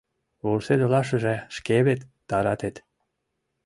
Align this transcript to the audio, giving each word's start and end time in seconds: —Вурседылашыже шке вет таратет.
—Вурседылашыже 0.45 1.35
шке 1.55 1.77
вет 1.85 2.01
таратет. 2.29 2.75